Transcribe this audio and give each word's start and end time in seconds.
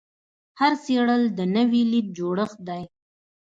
هر 0.59 0.73
څیرل 0.83 1.23
د 1.37 1.39
نوې 1.55 1.81
لید 1.91 2.07
جوړښت 2.17 2.59
دی. 2.69 2.81